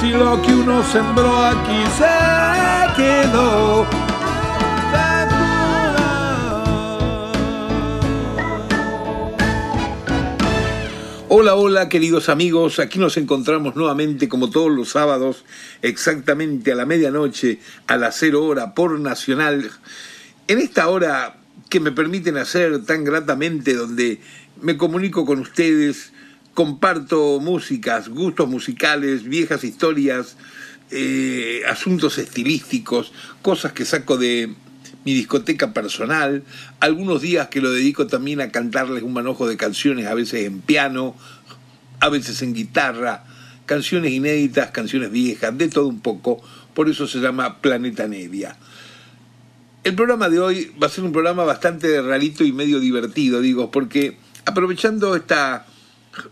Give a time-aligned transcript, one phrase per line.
[0.00, 3.86] si lo que uno sembró aquí se quedó.
[11.28, 15.44] Hola, hola queridos amigos, aquí nos encontramos nuevamente como todos los sábados,
[15.82, 19.70] exactamente a la medianoche, a las cero hora por Nacional.
[20.48, 21.36] En esta hora
[21.68, 24.20] que me permiten hacer tan gratamente, donde
[24.62, 26.12] me comunico con ustedes,
[26.60, 30.36] comparto músicas, gustos musicales, viejas historias,
[30.90, 34.52] eh, asuntos estilísticos, cosas que saco de
[35.06, 36.44] mi discoteca personal,
[36.78, 40.60] algunos días que lo dedico también a cantarles un manojo de canciones, a veces en
[40.60, 41.16] piano,
[41.98, 43.24] a veces en guitarra,
[43.64, 46.42] canciones inéditas, canciones viejas, de todo un poco,
[46.74, 48.54] por eso se llama Planeta Nevia.
[49.82, 53.70] El programa de hoy va a ser un programa bastante rarito y medio divertido, digo,
[53.70, 55.64] porque aprovechando esta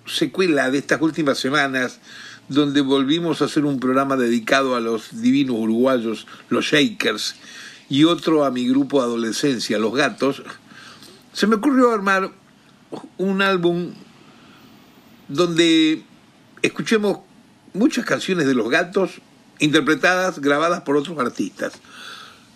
[0.06, 2.00] secuela de estas últimas semanas,
[2.48, 7.36] donde volvimos a hacer un programa dedicado a los divinos uruguayos, los Shakers,
[7.88, 10.42] y otro a mi grupo de adolescencia, Los Gatos,
[11.32, 12.32] se me ocurrió armar
[13.16, 13.92] un álbum
[15.28, 16.02] donde
[16.62, 17.18] escuchemos
[17.74, 19.20] muchas canciones de Los Gatos
[19.58, 21.74] interpretadas, grabadas por otros artistas.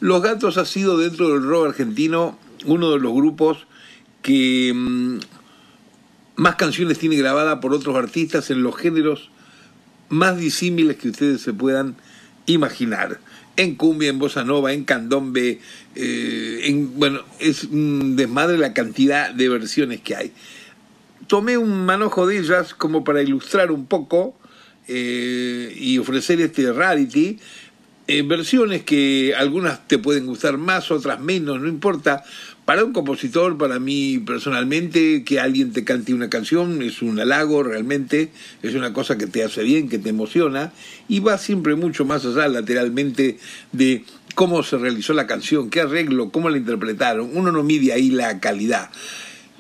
[0.01, 3.67] Los Gatos ha sido dentro del rock argentino uno de los grupos
[4.23, 5.19] que mm,
[6.37, 9.31] más canciones tiene grabada por otros artistas en los géneros
[10.09, 11.97] más disímiles que ustedes se puedan
[12.47, 13.21] imaginar.
[13.57, 15.61] En cumbia, en bossa nova, en candombe,
[15.95, 20.33] eh, en, bueno, es un desmadre la cantidad de versiones que hay.
[21.27, 24.35] Tomé un manojo de ellas como para ilustrar un poco
[24.89, 27.39] eh, y ofrecer este rarity.
[28.09, 32.25] Eh, versiones que algunas te pueden gustar más, otras menos, no importa,
[32.73, 37.63] para un compositor, para mí personalmente, que alguien te cante una canción es un halago
[37.63, 38.31] realmente,
[38.63, 40.73] es una cosa que te hace bien, que te emociona
[41.07, 43.37] y va siempre mucho más allá lateralmente
[43.73, 47.29] de cómo se realizó la canción, qué arreglo, cómo la interpretaron.
[47.35, 48.89] Uno no mide ahí la calidad.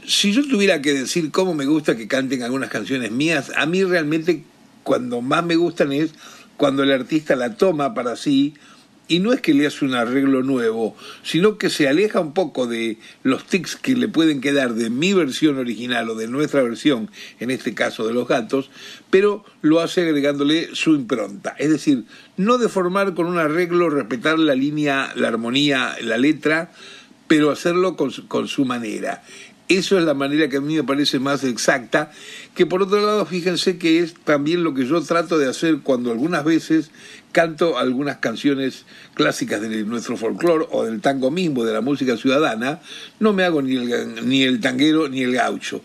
[0.06, 3.84] Si yo tuviera que decir cómo me gusta que canten algunas canciones mías, a mí
[3.84, 4.42] realmente
[4.84, 6.12] cuando más me gustan es
[6.56, 8.54] cuando el artista la toma para sí
[9.08, 12.66] y no es que le hace un arreglo nuevo, sino que se aleja un poco
[12.66, 17.10] de los tics que le pueden quedar de mi versión original o de nuestra versión,
[17.40, 18.70] en este caso de los gatos,
[19.10, 21.54] pero lo hace agregándole su impronta.
[21.58, 22.04] Es decir,
[22.36, 26.72] no deformar con un arreglo, respetar la línea, la armonía, la letra,
[27.26, 29.22] pero hacerlo con, con su manera.
[29.68, 32.10] Eso es la manera que a mí me parece más exacta,
[32.54, 36.10] que por otro lado fíjense que es también lo que yo trato de hacer cuando
[36.10, 36.90] algunas veces
[37.30, 38.84] canto algunas canciones
[39.14, 42.80] clásicas de nuestro folclore o del tango mismo, de la música ciudadana,
[43.20, 45.82] no me hago ni el, ni el tanguero ni el gaucho.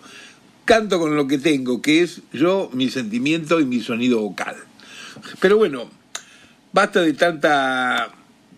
[0.65, 4.57] Canto con lo que tengo, que es yo, mi sentimiento y mi sonido vocal.
[5.39, 5.89] Pero bueno,
[6.73, 8.09] basta de tanta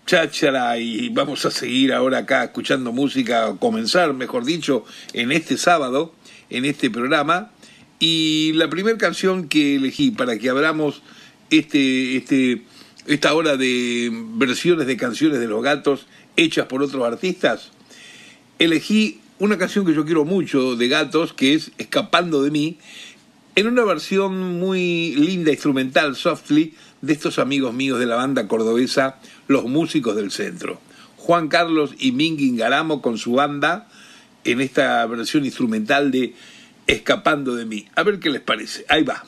[0.09, 4.83] cháchara y vamos a seguir ahora acá escuchando música, comenzar, mejor dicho,
[5.13, 6.15] en este sábado,
[6.49, 7.51] en este programa.
[7.99, 11.03] Y la primera canción que elegí para que abramos
[11.51, 12.63] este, este
[13.05, 17.69] esta hora de versiones de canciones de los gatos hechas por otros artistas,
[18.57, 22.79] elegí una canción que yo quiero mucho de gatos, que es Escapando de mí,
[23.55, 29.19] en una versión muy linda, instrumental, softly, de estos amigos míos de la banda cordobesa,
[29.49, 30.79] Los Músicos del Centro.
[31.17, 33.87] Juan Carlos y Mingy Garamo con su banda
[34.43, 36.35] en esta versión instrumental de
[36.85, 37.87] Escapando de mí.
[37.95, 38.85] A ver qué les parece.
[38.87, 39.25] Ahí va.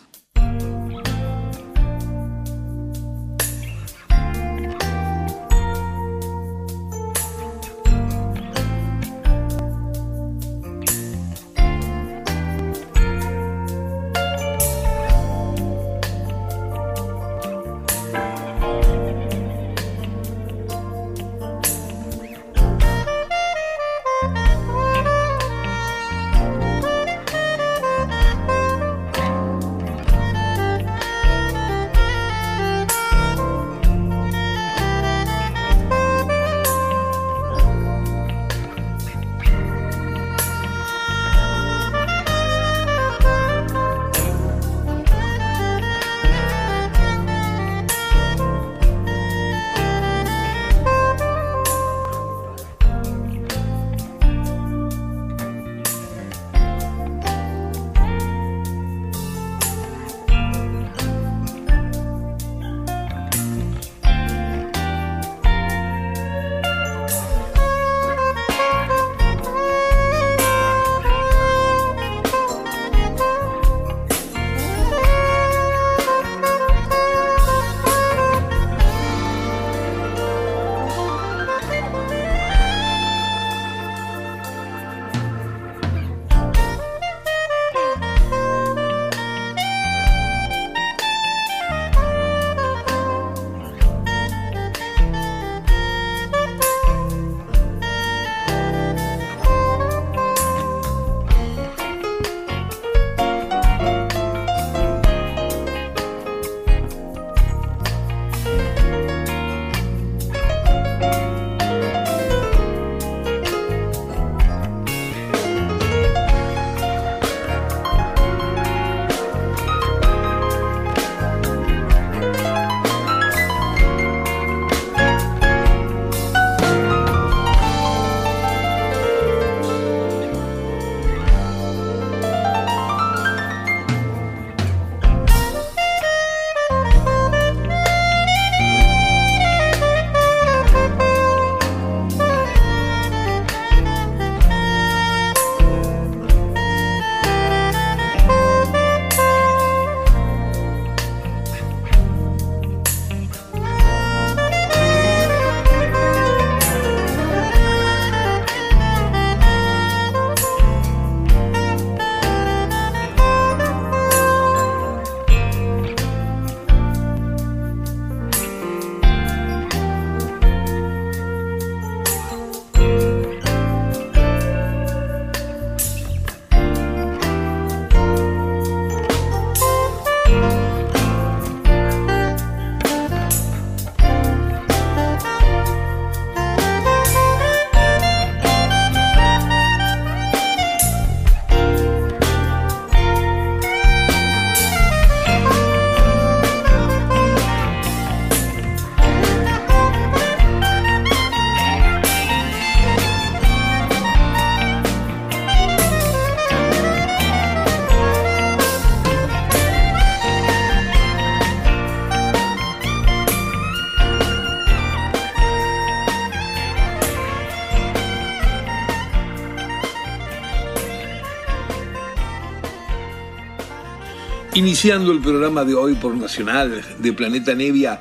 [224.61, 227.99] Iniciando el programa de hoy por Nacional de Planeta Nevia,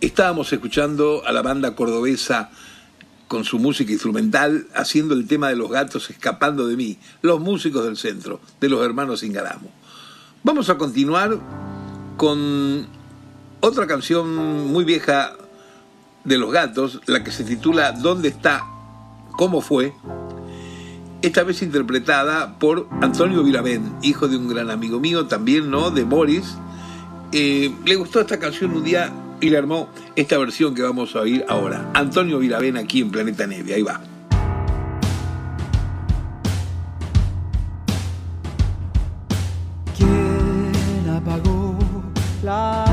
[0.00, 2.50] estábamos escuchando a la banda cordobesa
[3.28, 7.84] con su música instrumental haciendo el tema de los gatos escapando de mí, los músicos
[7.84, 9.70] del centro, de los hermanos Ingaramo.
[10.42, 11.38] Vamos a continuar
[12.16, 12.88] con
[13.60, 15.36] otra canción muy vieja
[16.24, 18.64] de los gatos, la que se titula ¿Dónde está?
[19.36, 19.94] ¿Cómo fue?
[21.22, 25.90] Esta vez interpretada por Antonio Viravén, hijo de un gran amigo mío, también, ¿no?
[25.90, 26.56] De Boris.
[27.32, 31.20] Eh, le gustó esta canción un día y le armó esta versión que vamos a
[31.20, 31.90] oír ahora.
[31.94, 34.00] Antonio Viravén aquí en Planeta Nevia, ahí va.
[39.96, 41.78] ¿Quién apagó
[42.42, 42.89] la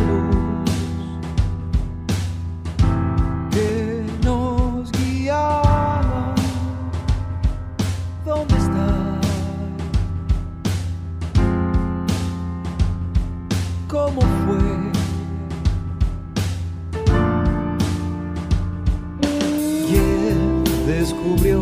[20.87, 21.56] descubrió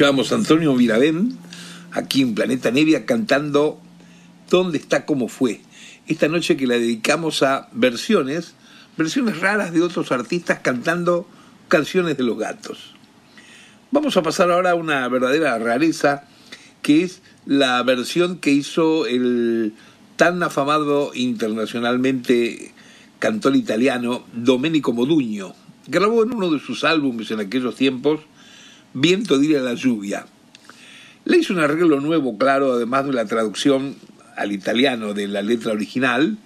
[0.00, 1.36] Escuchábamos a Antonio Viravén
[1.92, 3.78] aquí en Planeta Nevia cantando
[4.48, 5.04] ¿Dónde está?
[5.04, 5.60] ¿Cómo fue?
[6.06, 8.54] Esta noche que la dedicamos a versiones,
[8.96, 11.28] versiones raras de otros artistas cantando
[11.68, 12.94] canciones de los gatos.
[13.90, 16.24] Vamos a pasar ahora a una verdadera rareza,
[16.80, 19.74] que es la versión que hizo el
[20.16, 22.72] tan afamado internacionalmente
[23.18, 25.54] cantor italiano Domenico Modugno.
[25.88, 28.20] Grabó en uno de sus álbumes en aquellos tiempos
[28.92, 30.26] Viento dire la lluvia.
[31.24, 33.94] Le hizo un arreglo nuevo, claro, además de la traducción
[34.36, 36.38] al italiano de la letra original.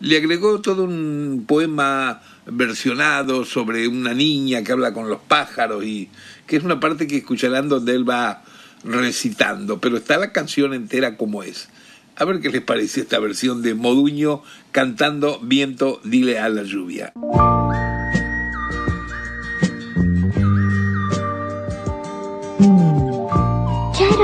[0.00, 6.08] Le agregó todo un poema versionado sobre una niña que habla con los pájaros y
[6.46, 8.42] que es una parte que escucharán donde él va
[8.84, 11.68] recitando, pero está la canción entera como es.
[12.16, 14.42] A ver qué les parece esta versión de Moduño
[14.72, 17.12] cantando Viento, dile a la lluvia.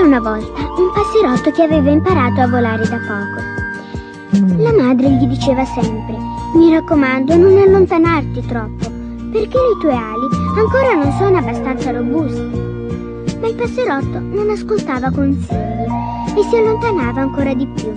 [0.04, 4.62] Una volta un passerotto che aveva imparato a volare da poco.
[4.62, 6.14] La madre gli diceva sempre,
[6.54, 8.84] mi raccomando non allontanarti troppo,
[9.32, 12.38] perché le tue ali ancora non sono abbastanza robuste.
[13.40, 15.87] Ma il passerotto non ascoltava consigli
[16.37, 17.90] e si allontanava ancora di più.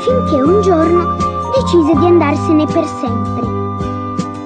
[0.00, 1.16] Finché un giorno
[1.54, 3.46] decise di andarsene per sempre.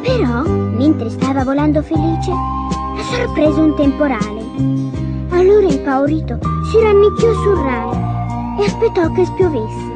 [0.03, 0.43] Però,
[0.77, 4.34] mentre stava volando felice, ha sorpreso un temporale.
[5.45, 6.39] Allora impaurito
[6.71, 9.93] si rannicchiò sul ramo e aspettò che spiovesse.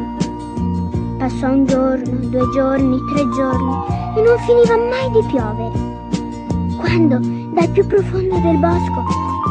[1.16, 3.72] Passò un giorno, due giorni, tre giorni
[4.14, 6.76] e non finiva mai di piovere.
[6.76, 7.18] Quando,
[7.54, 9.02] dal più profondo del bosco,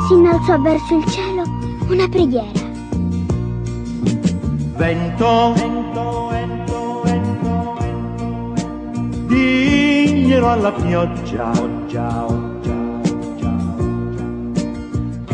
[0.07, 1.41] si innalzò verso il cielo
[1.89, 2.45] una preghiera.
[4.75, 7.73] Vento, vento, vento, vento,
[9.25, 12.56] diglielo alla pioggia, oggia, oggia, oggia,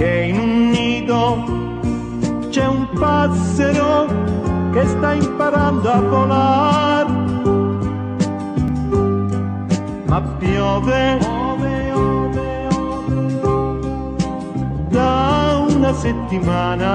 [0.04, 1.22] che in un nido
[2.50, 4.06] c'è un passero
[4.74, 7.12] che sta imparando a volare,
[10.08, 11.20] ma piove
[14.90, 16.92] da una settimana.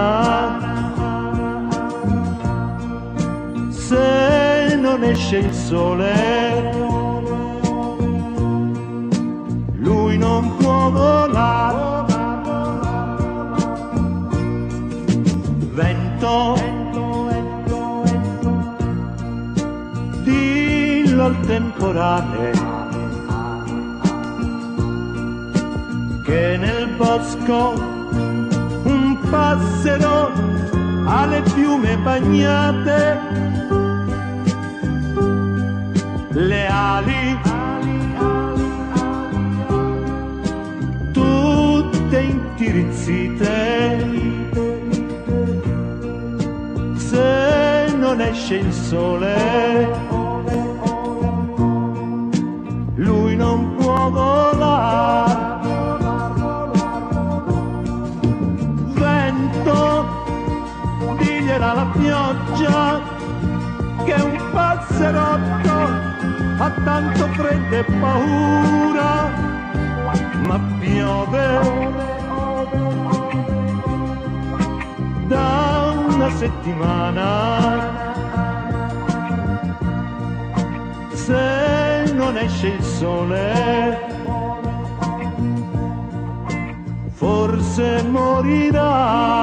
[3.70, 6.12] Se non esce il sole,
[9.76, 11.97] lui non può volare.
[16.18, 16.56] Vento,
[20.24, 22.50] dillo al temporale
[26.24, 27.72] che nel bosco
[28.82, 30.32] un passero
[31.04, 33.20] ha le piume bagnate,
[36.30, 37.38] le ali
[41.12, 44.37] tutte intirizzite.
[48.48, 49.88] Non esce il sole,
[52.94, 55.56] lui non può volare.
[58.94, 60.06] Vento,
[61.18, 63.00] digliela la pioggia
[64.04, 65.76] che un passerotto
[66.58, 69.30] ha tanto freddo e paura,
[70.46, 71.60] ma piove
[75.26, 78.07] da una settimana.
[81.28, 83.98] Se non esce il sole,
[87.12, 89.36] forse morirà.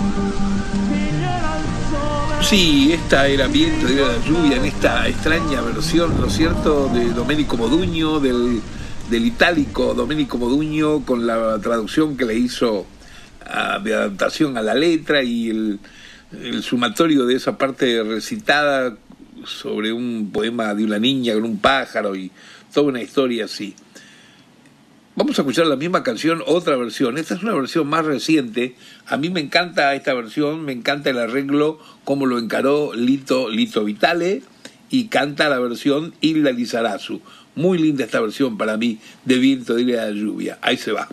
[1.91, 2.43] sole.
[2.43, 7.13] Sí, esta era Viento de la lluvia en esta extraña versión, ¿no es cierto?, de
[7.13, 8.61] Domenico Modugno, del,
[9.09, 12.87] del itálico Domenico Modugno, con la traducción que le hizo
[13.83, 15.79] de adaptación a la letra y el,
[16.63, 18.97] sumatorio de esa parte recitada
[19.45, 22.31] sobre un poema de una niña con un pájaro y
[22.73, 23.75] toda una historia así.
[25.15, 27.19] Vamos a escuchar la misma canción, otra versión.
[27.19, 28.77] Esta es una versión más reciente.
[29.07, 33.85] A mí me encanta esta versión, me encanta el arreglo, cómo lo encaró Lito, Lito
[33.85, 34.43] Vitale,
[34.89, 37.21] y canta la versión Hilda Lizarazu.
[37.55, 40.59] Muy linda esta versión para mí de Viento de la Lluvia.
[40.63, 41.09] Ahí se va.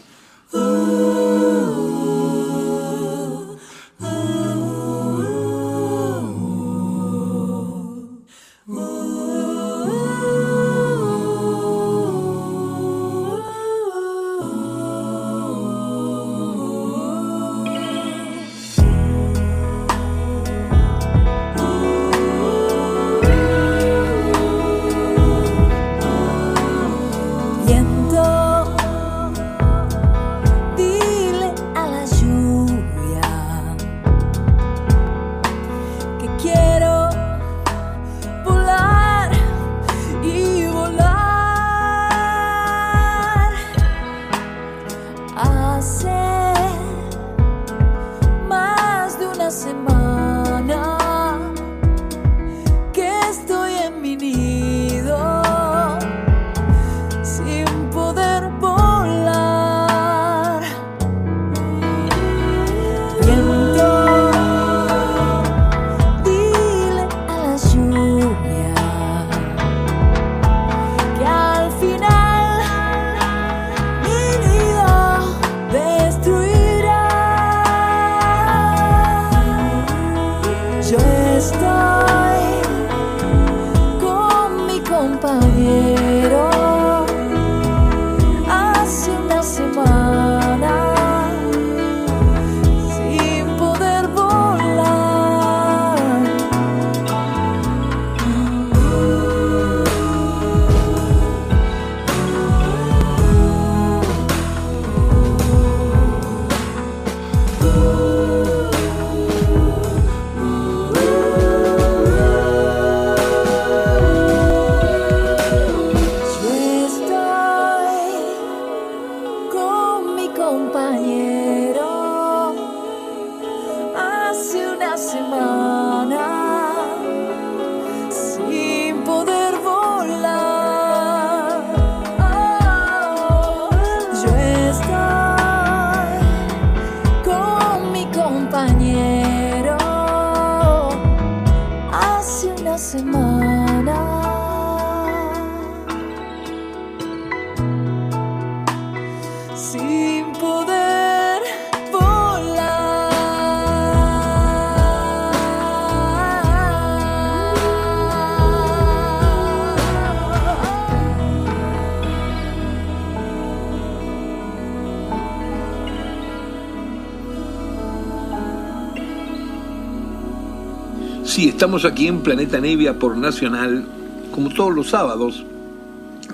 [171.59, 173.85] Estamos aquí en Planeta Nevia por Nacional,
[174.31, 175.43] como todos los sábados,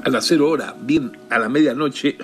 [0.04, 2.16] a las cero hora, bien a la medianoche.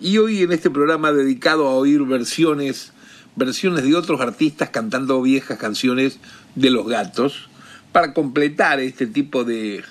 [0.00, 2.92] Y hoy en este programa dedicado a oír versiones,
[3.36, 6.18] versiones de otros artistas cantando viejas canciones
[6.56, 7.50] de los gatos,
[7.92, 9.84] para completar este tipo de,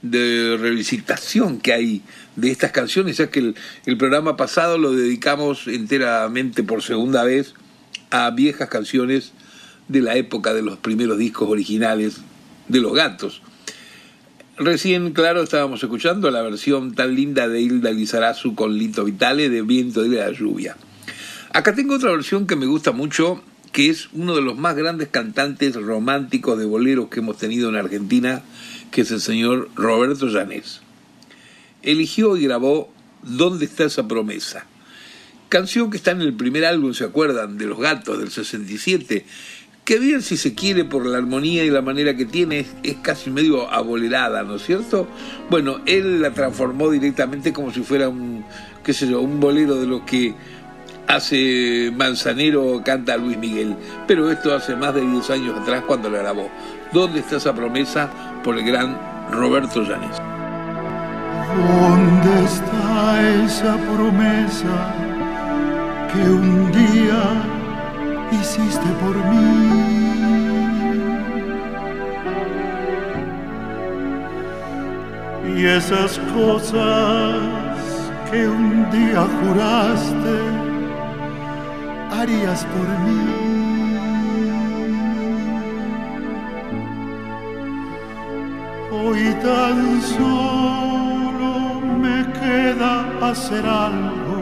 [0.00, 2.02] de revisitación que hay
[2.34, 3.52] de estas canciones, ya que
[3.84, 7.52] el programa pasado lo dedicamos enteramente por segunda vez
[8.10, 9.34] a viejas canciones
[9.88, 12.18] de la época de los primeros discos originales
[12.68, 13.42] de los gatos.
[14.56, 19.62] Recién, claro, estábamos escuchando la versión tan linda de Hilda Lizarazu con Lito Vitale de
[19.62, 20.76] Viento de la Lluvia.
[21.52, 23.42] Acá tengo otra versión que me gusta mucho,
[23.72, 27.76] que es uno de los más grandes cantantes románticos de boleros que hemos tenido en
[27.76, 28.42] Argentina,
[28.90, 30.80] que es el señor Roberto Llanés.
[31.82, 32.92] Eligió y grabó
[33.22, 34.66] ¿Dónde está esa promesa?
[35.48, 37.56] Canción que está en el primer álbum, ¿se acuerdan?
[37.56, 39.24] De los gatos del 67.
[39.84, 43.30] Que bien si se quiere por la armonía y la manera que tiene, es, casi
[43.30, 45.08] medio abolerada, ¿no es cierto?
[45.50, 48.44] Bueno, él la transformó directamente como si fuera un,
[48.84, 50.34] qué sé yo, un bolero de los que
[51.08, 53.74] hace Manzanero o canta Luis Miguel.
[54.06, 56.48] Pero esto hace más de 10 años atrás cuando la grabó.
[56.92, 58.08] ¿Dónde está esa promesa?
[58.44, 58.96] Por el gran
[59.32, 60.16] Roberto Llanes.
[61.56, 64.94] ¿Dónde está esa promesa
[66.12, 67.61] que un día
[68.32, 69.92] hiciste por mí?
[75.56, 77.36] Y esas cosas
[78.30, 80.62] que un día juraste
[82.18, 83.52] harías por mí.
[88.90, 92.92] Hoy tan solo me queda
[93.30, 94.40] hacer algo,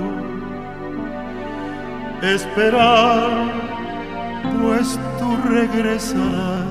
[2.22, 3.69] esperar,
[4.42, 6.64] pues tú regresarás.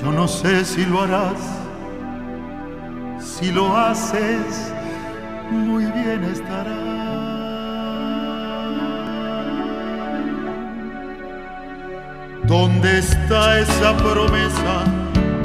[0.00, 1.40] Yo no sé si lo harás,
[3.18, 4.72] si lo haces,
[5.50, 6.96] muy bien estará.
[12.46, 14.84] ¿Dónde está esa promesa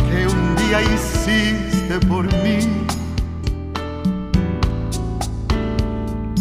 [0.08, 2.60] que un día hiciste por mí?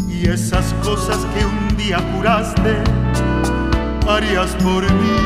[0.07, 2.77] Y esas cosas que un día juraste
[4.09, 5.19] harías por mí.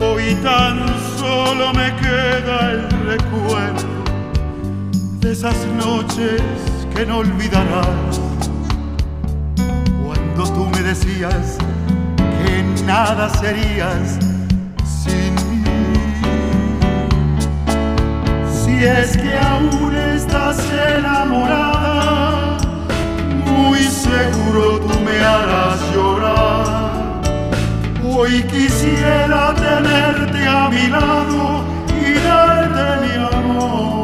[0.00, 0.86] Hoy tan
[1.18, 3.88] solo me queda el recuerdo
[5.20, 6.42] de esas noches
[6.94, 8.20] que no olvidarás
[10.04, 11.58] cuando tú me decías
[12.16, 14.18] que nada serías
[15.02, 15.64] sin mí.
[18.60, 20.58] Si es que aún estás
[20.98, 22.45] enamorada,
[24.10, 27.20] seguro tú me harás llorar.
[28.04, 31.64] Hoy quisiera tenerte a mi lado
[32.00, 33.95] y darte mi amor.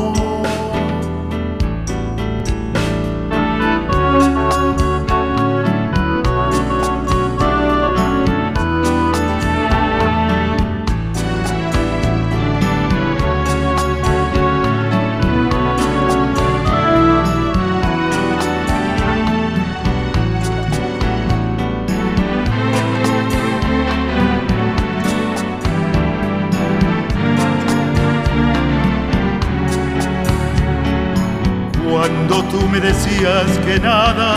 [32.61, 34.35] Me decías que nada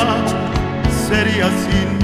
[1.08, 1.95] sería sin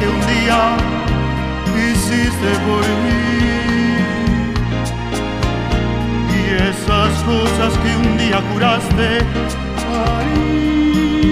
[0.00, 0.60] que un día
[1.76, 3.20] hiciste por mí?
[6.36, 9.08] Y esas cosas que un día juraste
[10.00, 11.28] harías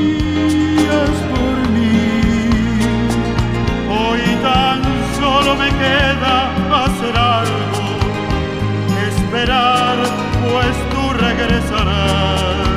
[1.33, 2.07] por mí.
[3.98, 4.78] Hoy tan
[5.18, 6.35] solo me queda
[6.85, 7.87] hacer algo,
[9.09, 9.96] esperar,
[10.44, 12.68] pues tú regresarás.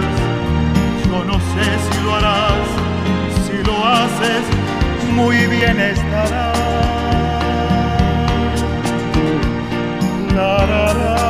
[1.05, 2.67] Yo no sé si lo harás,
[3.45, 4.43] si lo haces,
[5.11, 6.53] muy bien estará.
[10.35, 11.21] La, la, la.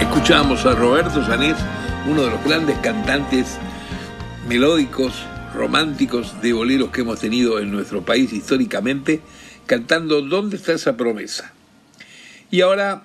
[0.00, 1.56] Escuchamos a Roberto Sanís
[2.08, 3.58] uno de los grandes cantantes
[4.48, 5.14] melódicos,
[5.54, 9.20] románticos de boleros que hemos tenido en nuestro país históricamente,
[9.66, 11.52] cantando ¿Dónde está esa promesa?
[12.50, 13.04] Y ahora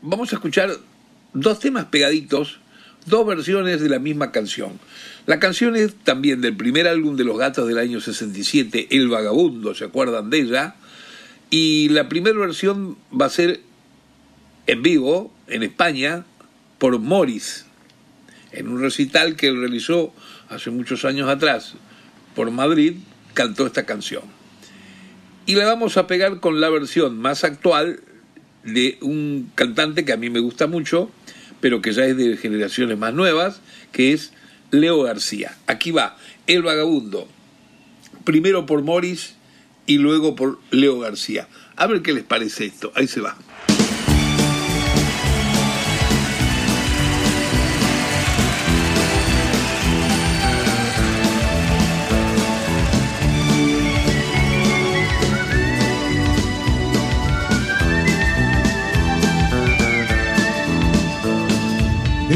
[0.00, 0.70] vamos a escuchar
[1.32, 2.60] dos temas pegaditos,
[3.06, 4.78] dos versiones de la misma canción.
[5.26, 9.74] La canción es también del primer álbum de Los Gatos del año 67, El Vagabundo,
[9.74, 10.76] ¿se acuerdan de ella?
[11.50, 13.60] Y la primera versión va a ser
[14.68, 16.24] en vivo, en España,
[16.78, 17.65] por Morris,
[18.52, 20.14] en un recital que realizó
[20.48, 21.74] hace muchos años atrás
[22.34, 22.96] por Madrid,
[23.34, 24.22] cantó esta canción.
[25.46, 28.00] Y la vamos a pegar con la versión más actual
[28.64, 31.10] de un cantante que a mí me gusta mucho,
[31.60, 33.60] pero que ya es de generaciones más nuevas,
[33.92, 34.32] que es
[34.70, 35.56] Leo García.
[35.66, 37.28] Aquí va, El Vagabundo,
[38.24, 39.36] primero por Morris
[39.86, 41.48] y luego por Leo García.
[41.76, 43.36] A ver qué les parece esto, ahí se va.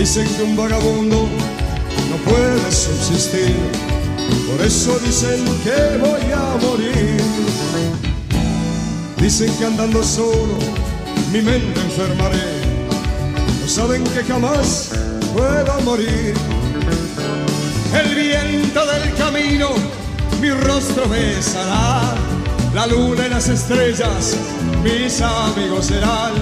[0.00, 1.28] Dicen que un vagabundo
[2.08, 3.54] no puede subsistir,
[4.50, 7.20] por eso dicen que voy a morir.
[9.18, 10.56] Dicen que andando solo
[11.30, 12.62] mi mente enfermaré,
[13.60, 14.92] no saben que jamás
[15.34, 16.32] puedo morir.
[17.92, 19.68] El viento del camino
[20.40, 22.14] mi rostro besará,
[22.72, 24.34] la luna y las estrellas
[24.82, 26.32] mis amigos serán.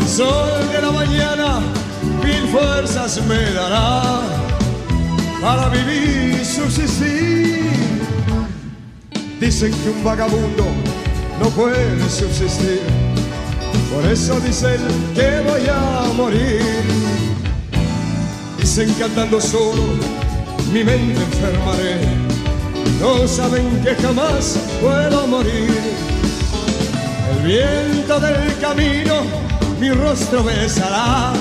[0.00, 1.60] El sol de la mañana
[2.50, 4.22] fuerzas me dará
[5.40, 7.70] para vivir y subsistir.
[9.40, 10.64] Dicen que un vagabundo
[11.40, 12.82] no puede subsistir,
[13.92, 14.80] por eso dicen
[15.14, 16.60] que voy a morir.
[18.58, 19.82] Dicen que andando solo
[20.72, 22.00] mi mente enfermaré,
[23.00, 25.80] no saben que jamás puedo morir.
[27.32, 29.14] El viento del camino
[29.80, 31.32] mi rostro besará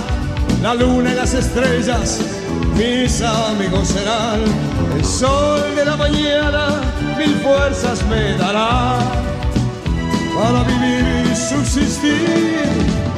[0.61, 2.19] la luna y las estrellas,
[2.75, 4.41] mis amigos serán.
[4.95, 6.81] El sol de la mañana
[7.17, 8.99] mil fuerzas me dará
[10.35, 13.08] para vivir y subsistir.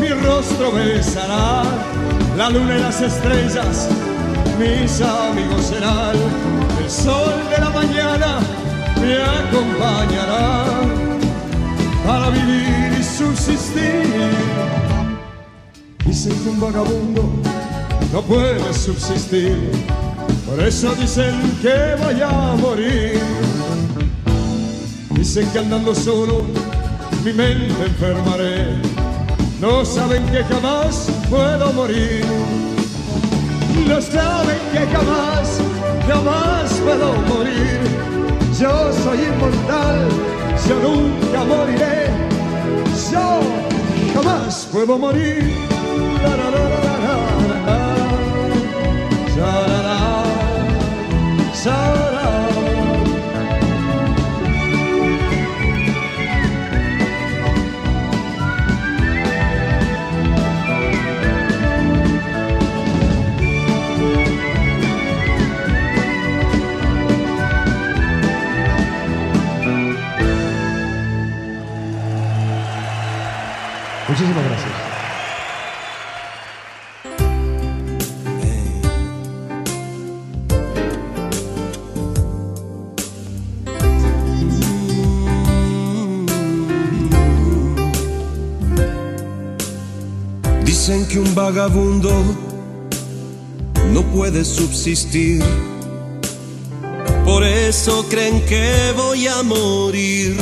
[0.00, 1.62] Mi rostro besará,
[2.36, 3.88] la luna y las estrellas
[4.58, 6.16] mis amigos serán,
[6.82, 8.40] el sol de la mañana
[9.00, 10.64] me acompañará
[12.06, 14.30] para vivir y subsistir.
[16.04, 17.32] Dicen que un vagabundo
[18.12, 19.56] no puede subsistir,
[20.46, 23.20] por eso dicen que vaya a morir.
[25.10, 26.44] Dicen que andando solo
[27.24, 28.89] mi mente enfermaré.
[29.60, 32.24] No saben que jamás puedo morir.
[33.86, 35.60] No saben que jamás,
[36.08, 37.78] jamás puedo morir.
[38.58, 40.08] Yo soy inmortal,
[40.66, 42.06] yo nunca moriré.
[43.12, 43.40] Yo
[44.14, 45.79] jamás puedo morir.
[90.90, 92.10] Dicen que un vagabundo
[93.92, 95.40] no puede subsistir.
[97.24, 100.36] Por eso creen que voy a morir.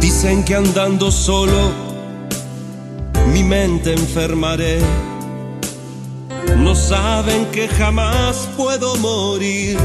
[0.00, 1.72] Dicen que andando solo
[3.32, 4.78] mi mente enfermaré.
[6.58, 9.76] No saben que jamás puedo morir.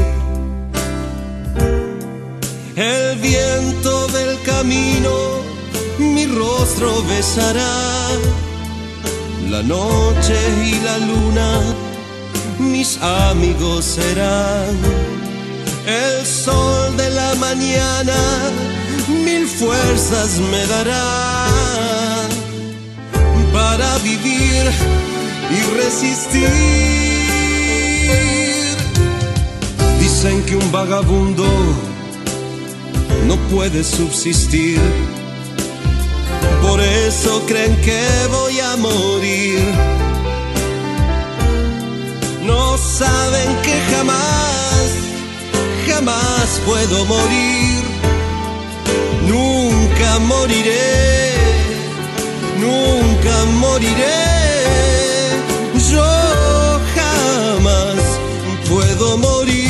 [2.76, 5.47] El viento del camino
[5.98, 8.08] mi rostro besará.
[9.50, 11.60] La noche y la luna
[12.58, 14.76] mis amigos serán.
[15.86, 18.16] El sol de la mañana
[19.08, 21.46] mil fuerzas me dará
[23.52, 24.70] para vivir
[25.50, 26.50] y resistir.
[29.98, 31.46] Dicen que un vagabundo
[33.26, 34.80] no puede subsistir.
[36.78, 39.58] Por eso creen que voy a morir.
[42.44, 44.86] No saben que jamás,
[45.88, 47.82] jamás puedo morir.
[49.26, 51.32] Nunca moriré,
[52.60, 54.22] nunca moriré.
[55.90, 58.00] Yo jamás
[58.68, 59.67] puedo morir.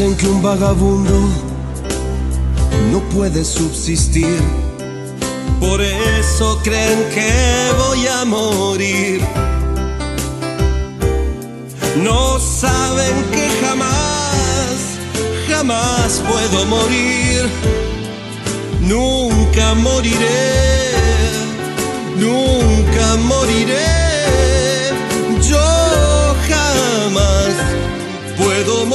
[0.00, 1.28] Que un vagabundo
[2.90, 4.40] no puede subsistir.
[5.60, 7.30] Por eso creen que
[7.76, 9.20] voy a morir.
[12.02, 14.96] No saben que jamás,
[15.50, 17.46] jamás puedo morir.
[18.80, 20.92] Nunca moriré,
[22.16, 24.94] nunca moriré.
[25.42, 27.54] Yo jamás
[28.38, 28.86] puedo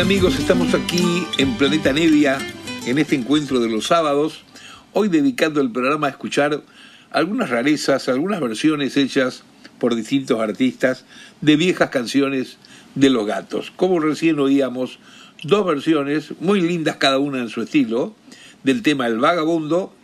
[0.00, 2.38] Amigos, estamos aquí en Planeta Nevia,
[2.86, 4.42] en este encuentro de los sábados,
[4.94, 6.62] hoy dedicando el programa a escuchar
[7.10, 9.44] algunas rarezas, algunas versiones hechas
[9.78, 11.04] por distintos artistas
[11.42, 12.56] de viejas canciones
[12.94, 13.70] de los gatos.
[13.76, 14.98] Como recién oíamos,
[15.44, 18.16] dos versiones muy lindas cada una en su estilo,
[18.64, 19.94] del tema El Vagabundo.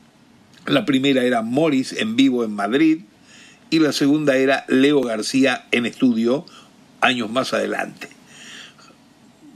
[0.66, 3.01] La primera era Morris en vivo en Madrid
[3.70, 6.44] y la segunda era Leo García en estudio
[7.01, 8.17] años más adelante.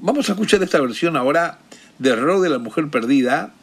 [0.05, 1.61] Vamos a escuchar esta versión ahora
[2.01, 3.55] de Rock de la Mujer Perdida,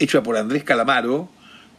[0.00, 1.28] hecha por Andrés Calamaro,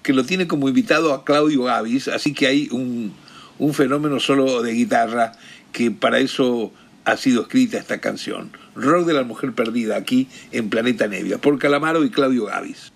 [0.02, 3.12] que lo tiene como invitado a Claudio Gavis, así que hay un,
[3.60, 5.34] un fenómeno solo de guitarra
[5.74, 6.72] que para eso
[7.04, 8.52] ha sido escrita esta canción.
[8.76, 12.94] Rock de la Mujer Perdida, aquí en Planeta Nevia, por Calamaro y Claudio Gavis.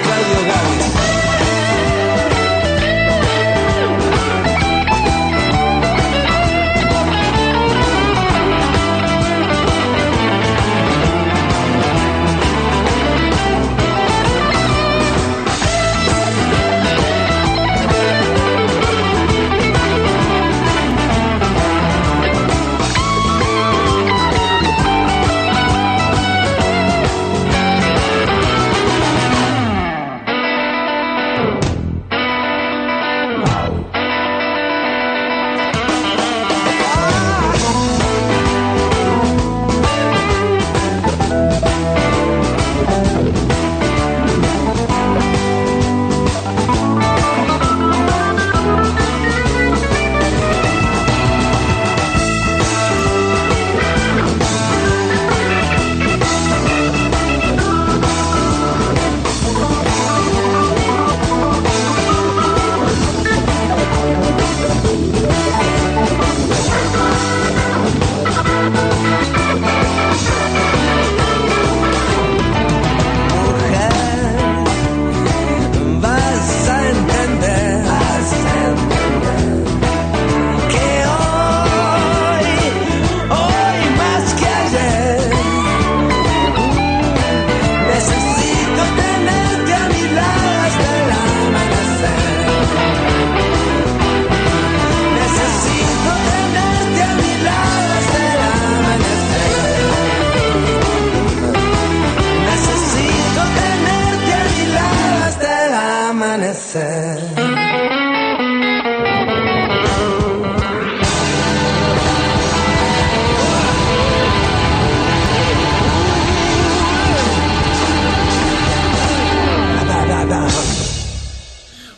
[0.00, 0.37] Esto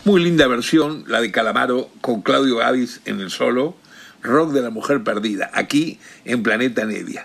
[0.05, 3.77] Muy linda versión, la de Calamaro con Claudio Gavis en el solo,
[4.23, 7.25] rock de la mujer perdida, aquí en Planeta Nevia.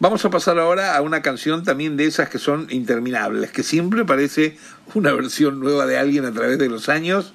[0.00, 4.04] Vamos a pasar ahora a una canción también de esas que son interminables, que siempre
[4.04, 4.58] parece
[4.94, 7.32] una versión nueva de alguien a través de los años.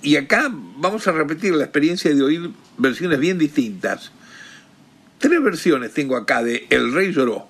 [0.00, 4.12] Y acá vamos a repetir la experiencia de oír versiones bien distintas.
[5.18, 7.48] Tres versiones tengo acá de El Rey Lloró.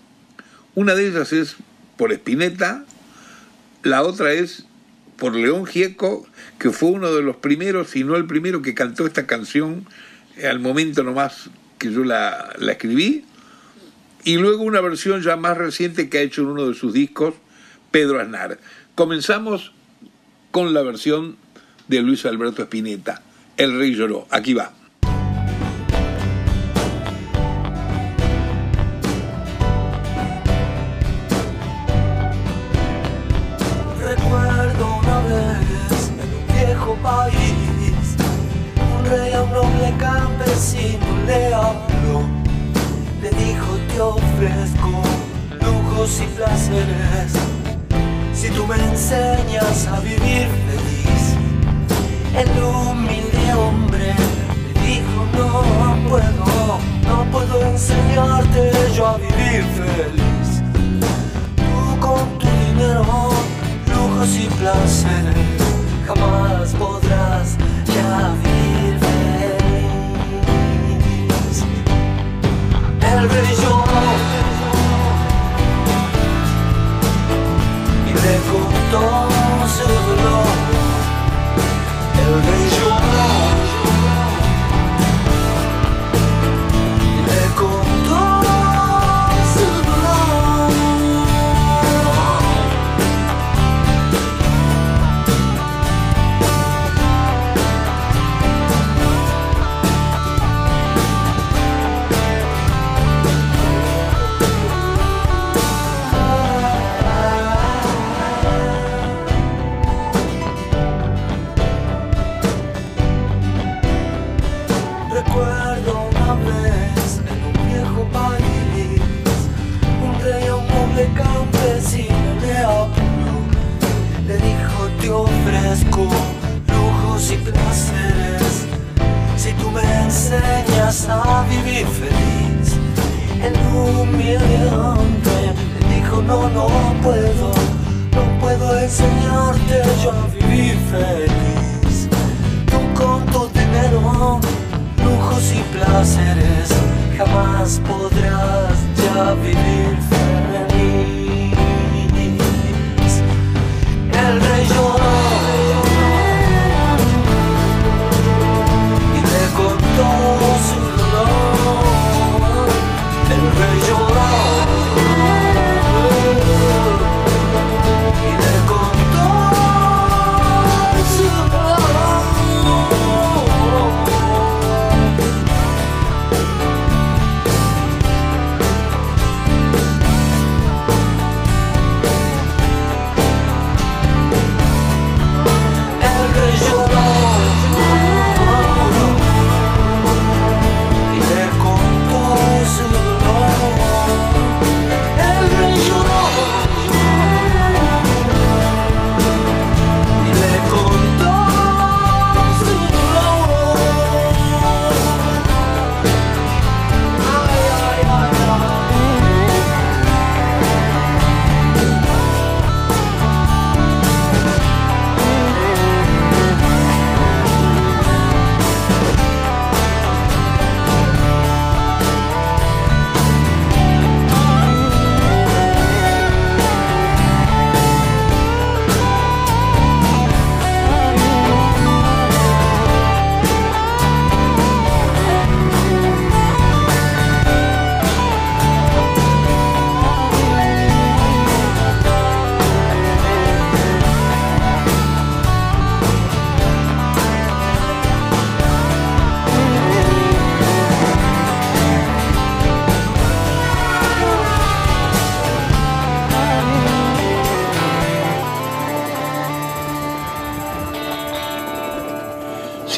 [0.74, 1.56] Una de ellas es
[1.98, 2.84] por Spinetta,
[3.82, 4.64] la otra es
[5.18, 6.26] por León Gieco,
[6.58, 9.86] que fue uno de los primeros, si no el primero que cantó esta canción
[10.42, 13.26] al momento nomás que yo la escribí.
[14.24, 17.34] Y luego una versión ya más reciente que ha hecho en uno de sus discos,
[17.90, 18.58] Pedro Aznar.
[18.94, 19.72] Comenzamos
[20.50, 21.36] con la versión
[21.88, 23.22] de Luis Alberto Spinetta,
[23.56, 24.28] El Rey Lloró.
[24.30, 24.72] Aquí va.
[33.98, 38.16] Recuerdo una vez en un viejo país,
[38.76, 42.41] un rey a un noble campesino le habló,
[43.92, 45.02] te ofrezco
[45.60, 47.32] lujos y placeres,
[48.34, 51.36] si tú me enseñas a vivir feliz.
[52.34, 54.14] El humilde hombre
[54.66, 60.62] le dijo no puedo, no puedo enseñarte yo a vivir feliz.
[61.56, 63.30] Tú con tu dinero,
[63.92, 65.62] lujos y placeres,
[66.06, 66.91] jamás podrás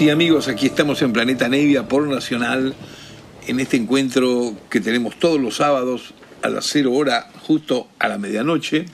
[0.04, 2.74] Sí, amigos, aquí estamos en Planeta Nevia por Nacional,
[3.46, 8.18] en este encuentro que tenemos todos los sábados a las cero hora, justo a la
[8.18, 8.84] medianoche.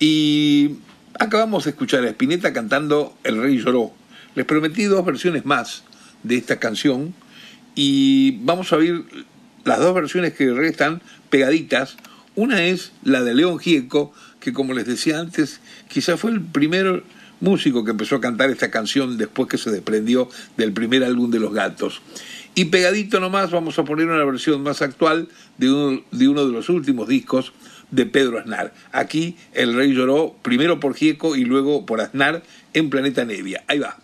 [0.00, 0.78] Y
[1.16, 3.92] acabamos de escuchar a Spinetta cantando El Rey Lloró.
[4.34, 5.84] Les prometí dos versiones más
[6.24, 7.14] de esta canción
[7.76, 9.04] y vamos a oír
[9.62, 11.96] las dos versiones que restan pegaditas.
[12.34, 17.04] Una es la de León Gieco, que como les decía antes, quizá fue el primer
[17.42, 21.40] músico que empezó a cantar esta canción después que se desprendió del primer álbum de
[21.40, 22.00] Los Gatos.
[22.54, 25.28] Y pegadito nomás vamos a poner una versión más actual
[25.58, 27.52] de uno de, uno de los últimos discos
[27.90, 28.72] de Pedro Aznar.
[28.92, 32.42] Aquí el rey lloró primero por Gieco y luego por Aznar
[32.74, 33.64] en Planeta Nevia.
[33.68, 34.01] Ahí va.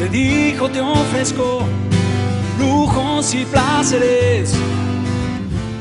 [0.00, 1.62] Le dijo te ofrezco
[2.58, 4.54] lujos y placeres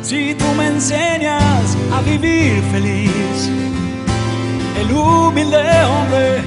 [0.02, 3.50] si tú me enseñas a vivir feliz.
[4.80, 5.58] El humilde
[5.94, 6.42] hombre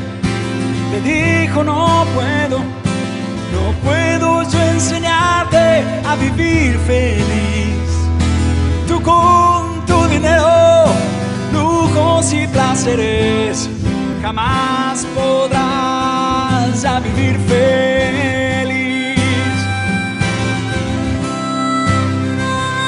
[0.90, 7.88] le dijo no puedo, no puedo yo enseñarte a vivir feliz.
[8.88, 10.86] Tú con tu dinero,
[11.52, 13.68] lujos y placeres,
[14.22, 15.91] jamás podrás
[17.00, 18.76] vivir feliz.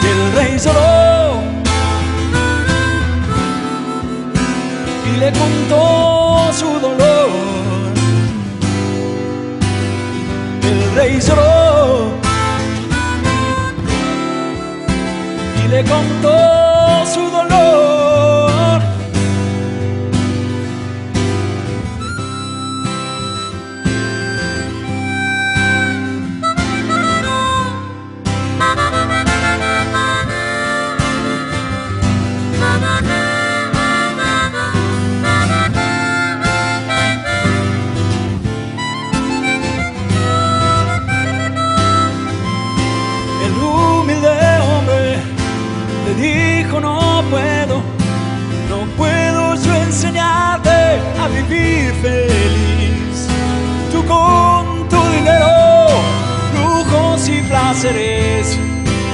[0.02, 1.42] Y el rey lloró
[5.06, 7.30] y le contó su dolor.
[10.62, 12.12] El rey lloró
[15.64, 17.93] y le contó su dolor.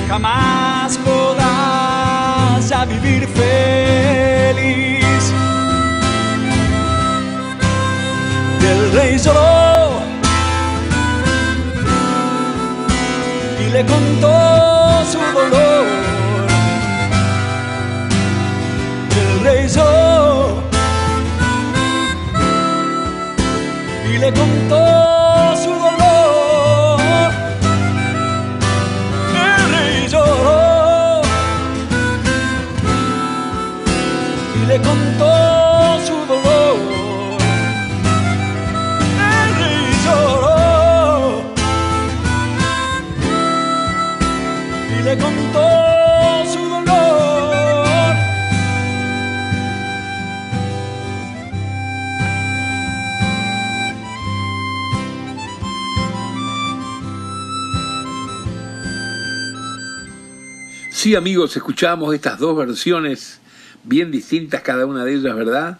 [0.08, 5.24] Jamás podrás ya vivir feliz.
[8.70, 10.00] El rey lloró
[13.60, 15.69] y le contó su dolor.
[61.00, 63.40] Sí, amigos, escuchamos estas dos versiones
[63.84, 65.78] bien distintas, cada una de ellas, ¿verdad?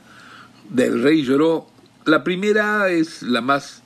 [0.71, 1.67] Del Rey Lloró.
[2.07, 3.83] La primera es la más,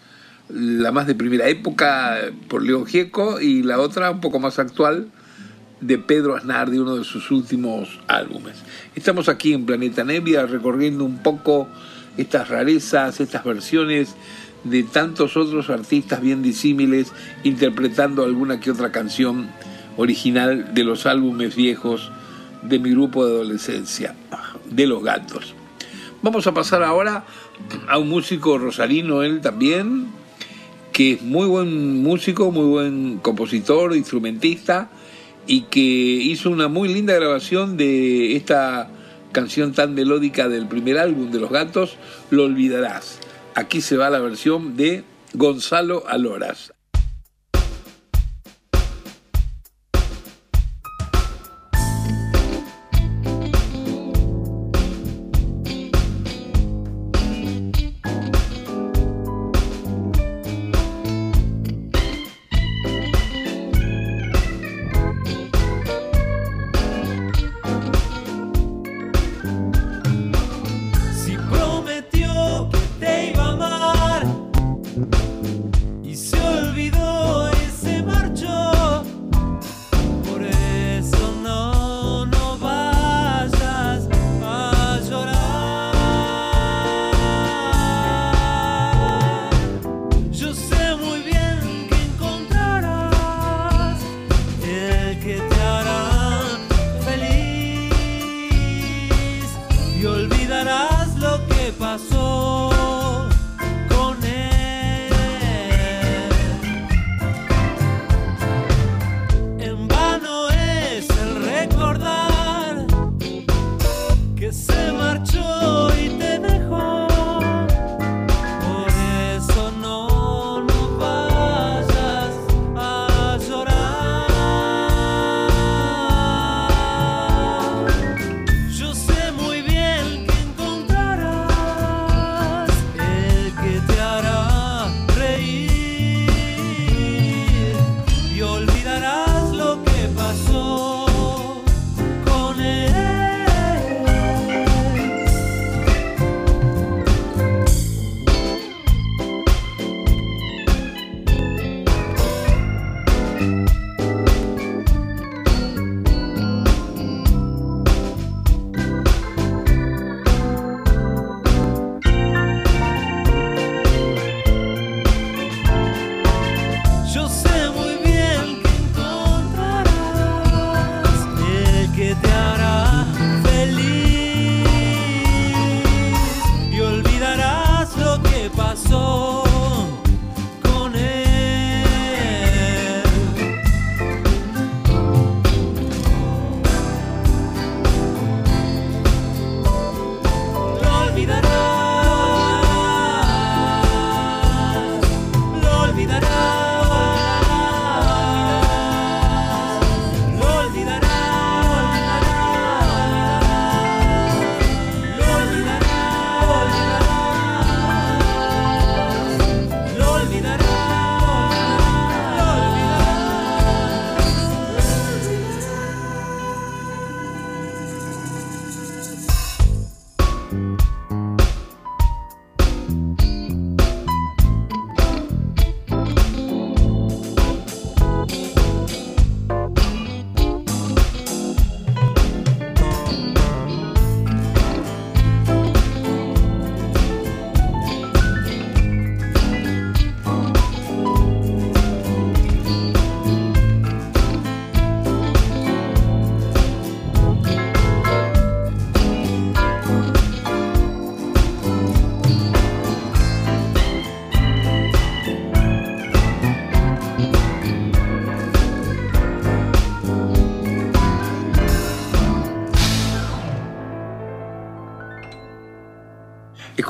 [0.48, 5.08] la más de primera época por León Gieco y la otra un poco más actual
[5.80, 8.54] de Pedro Aznar, de uno de sus últimos álbumes.
[8.94, 11.66] Estamos aquí en Planeta Nebia recorriendo un poco
[12.16, 14.14] estas rarezas, estas versiones
[14.62, 17.10] de tantos otros artistas bien disímiles
[17.42, 19.48] interpretando alguna que otra canción
[19.96, 22.10] original de los álbumes viejos
[22.62, 24.14] de mi grupo de adolescencia,
[24.70, 25.54] de los gatos.
[26.22, 27.24] Vamos a pasar ahora
[27.88, 30.06] a un músico rosarino, él también,
[30.92, 34.88] que es muy buen músico, muy buen compositor, instrumentista,
[35.46, 38.88] y que hizo una muy linda grabación de esta
[39.32, 41.96] canción tan melódica del primer álbum de los gatos,
[42.30, 43.18] Lo olvidarás.
[43.54, 46.73] Aquí se va la versión de Gonzalo Aloras.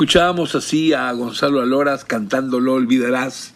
[0.05, 3.55] Escuchábamos así a Gonzalo Aloras cantando Lo Olvidarás,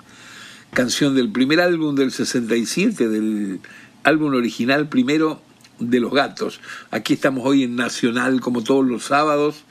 [0.73, 3.61] canción del primer álbum del 67, del
[4.03, 5.43] álbum original primero
[5.79, 6.63] de Los Gatos.
[6.91, 9.65] Aquí estamos hoy en Nacional, como todos los sábados,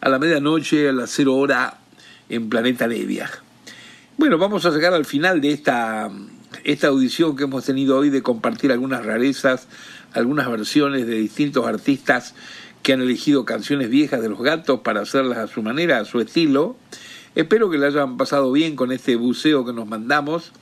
[0.00, 1.76] a la medianoche, a las cero hora,
[2.30, 3.30] en Planeta Nevia.
[4.16, 6.10] Bueno, vamos a llegar al final de esta,
[6.64, 9.68] esta audición que hemos tenido hoy de compartir algunas rarezas,
[10.14, 12.34] algunas versiones de distintos artistas
[12.84, 16.20] que han elegido canciones viejas de los gatos para hacerlas a su manera, a su
[16.20, 16.76] estilo.
[17.34, 20.52] Espero que le hayan pasado bien con este buceo que nos mandamos.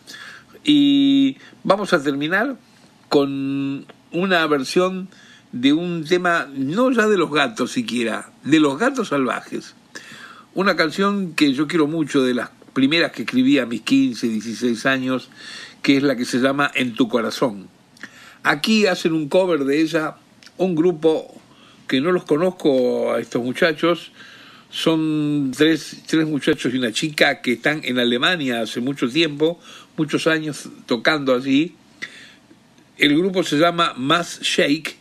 [0.63, 2.57] Y vamos a terminar
[3.09, 5.09] con una versión
[5.51, 9.75] de un tema, no ya de los gatos siquiera, de los gatos salvajes.
[10.55, 14.87] Una canción que yo quiero mucho, de las primeras que escribí a mis 15, 16
[14.87, 15.29] años,
[15.83, 17.67] que es la que se llama En tu corazón.
[18.45, 20.19] Aquí hacen un cover de ella
[20.57, 21.42] un grupo
[21.93, 24.13] que no los conozco a estos muchachos,
[24.71, 29.61] son tres, tres muchachos y una chica que están en Alemania hace mucho tiempo,
[29.99, 31.75] muchos años tocando allí.
[32.97, 34.97] El grupo se llama Mass Shake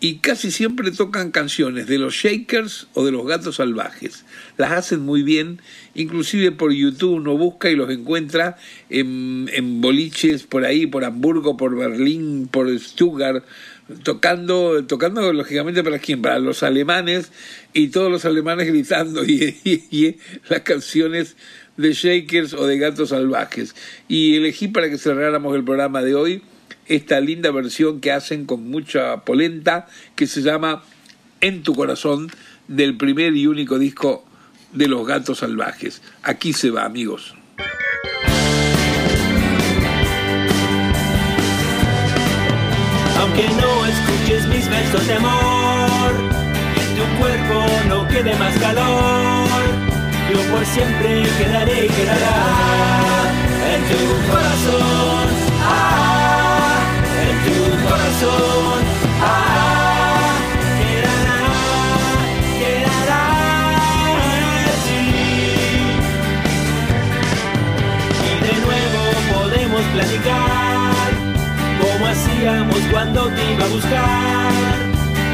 [0.00, 4.24] y casi siempre tocan canciones de los Shakers o de los Gatos Salvajes.
[4.56, 5.60] Las hacen muy bien,
[5.94, 8.56] inclusive por YouTube uno busca y los encuentra
[8.90, 13.44] en, en boliches por ahí, por Hamburgo, por Berlín, por Stuttgart,
[14.02, 17.32] tocando, tocando lógicamente para quién, para los alemanes
[17.72, 20.16] y todos los alemanes gritando y, y,
[20.48, 21.36] las canciones
[21.76, 23.74] de Shakers o de Gatos Salvajes.
[24.08, 26.42] Y elegí para que cerráramos el programa de hoy
[26.86, 29.86] esta linda versión que hacen con mucha polenta
[30.16, 30.82] que se llama
[31.40, 32.30] En tu corazón
[32.66, 34.24] del primer y único disco
[34.72, 36.02] de los Gatos Salvajes.
[36.22, 37.34] Aquí se va, amigos.
[44.28, 46.12] Mis versos de amor,
[46.76, 49.48] y en tu cuerpo no quede más calor,
[50.30, 52.36] yo por siempre quedaré y quedará
[53.72, 55.28] en tu corazón,
[55.64, 56.76] ah,
[57.26, 57.58] en tu
[57.88, 58.80] corazón,
[59.22, 60.34] ah,
[60.78, 61.40] quedará,
[62.60, 63.22] quedará
[64.74, 65.04] así.
[68.26, 69.00] Y de nuevo
[69.32, 70.47] podemos platicar
[72.90, 74.52] cuando te iba a buscar.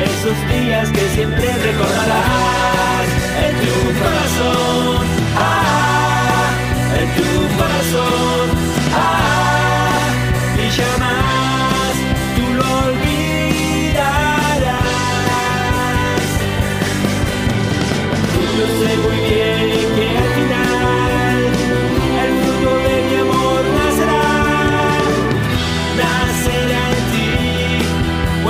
[0.03, 3.07] Esos días que siempre recordarás
[3.47, 6.51] en tu corazón, ah,
[7.01, 8.44] en tu corazón,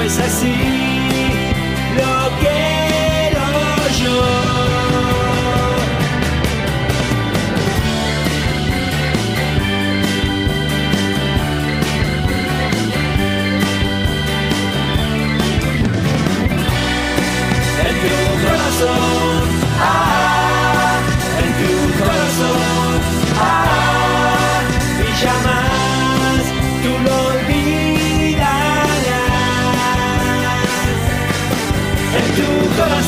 [0.05, 0.74] pues así lo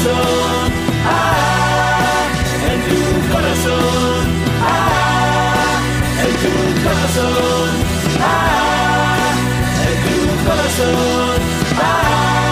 [0.06, 0.72] corazón,
[1.04, 2.28] ah,
[2.72, 3.00] en tu
[3.32, 4.26] corazón,
[4.62, 5.80] ah,
[6.22, 6.52] en tu
[6.82, 7.70] corazón,
[8.20, 9.34] ah,
[9.88, 11.40] en tu corazón,
[11.80, 12.42] ah.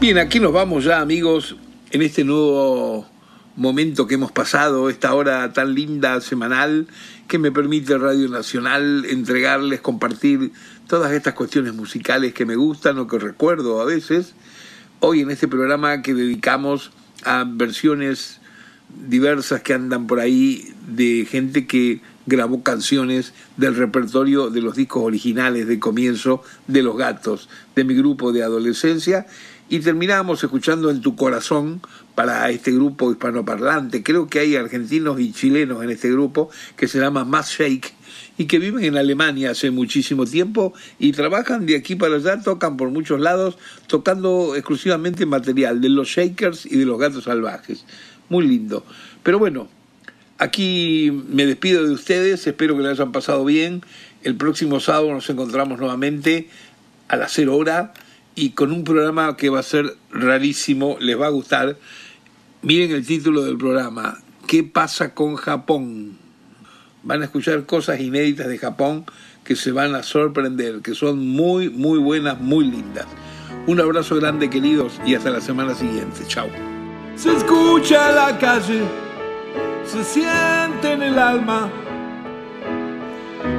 [0.00, 1.56] Bien, aquí nos vamos ya, amigos,
[1.90, 3.06] en este nuevo
[3.56, 6.86] momento que hemos pasado, esta hora tan linda semanal
[7.28, 10.52] que me permite Radio Nacional entregarles, compartir
[10.86, 14.34] todas estas cuestiones musicales que me gustan o que recuerdo a veces.
[15.02, 16.90] Hoy en este programa que dedicamos
[17.24, 18.38] a versiones
[19.08, 25.02] diversas que andan por ahí de gente que grabó canciones del repertorio de los discos
[25.02, 29.26] originales de comienzo de Los Gatos, de mi grupo de adolescencia,
[29.70, 31.80] y terminamos escuchando En tu corazón
[32.14, 34.02] para este grupo hispanoparlante.
[34.02, 37.94] Creo que hay argentinos y chilenos en este grupo que se llama Mass Shake
[38.40, 42.78] y que viven en Alemania hace muchísimo tiempo y trabajan de aquí para allá, tocan
[42.78, 47.84] por muchos lados, tocando exclusivamente material de los Shakers y de los Gatos Salvajes.
[48.30, 48.82] Muy lindo.
[49.22, 49.68] Pero bueno,
[50.38, 53.82] aquí me despido de ustedes, espero que lo hayan pasado bien.
[54.22, 56.48] El próximo sábado nos encontramos nuevamente
[57.08, 57.92] a las cero hora
[58.34, 61.76] y con un programa que va a ser rarísimo, les va a gustar.
[62.62, 64.16] Miren el título del programa,
[64.46, 66.19] ¿Qué pasa con Japón?
[67.02, 69.06] Van a escuchar cosas inéditas de Japón
[69.44, 73.06] que se van a sorprender, que son muy, muy buenas, muy lindas.
[73.66, 76.20] Un abrazo grande queridos y hasta la semana siguiente.
[76.26, 76.48] Chao.
[77.16, 78.82] Se escucha la calle,
[79.84, 81.70] se siente en el alma.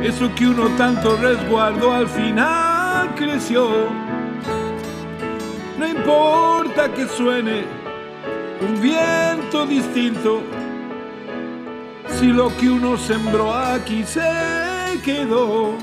[0.03, 3.69] Eso que uno tanto resguardó al final creció.
[5.77, 7.65] No importa que suene
[8.61, 10.41] un viento distinto,
[12.19, 15.75] si lo que uno sembró aquí se quedó.